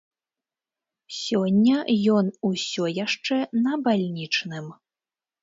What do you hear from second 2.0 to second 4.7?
ён усё яшчэ на бальнічным.